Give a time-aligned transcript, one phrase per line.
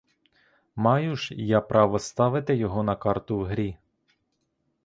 [0.75, 3.77] Маю ж я право ставити його на карту в грі?